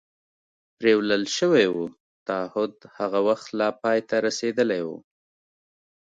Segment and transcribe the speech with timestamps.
[0.77, 1.77] پرېولل شوي و،
[2.27, 4.89] تعهد هغه وخت لا پای ته رسېدلی و.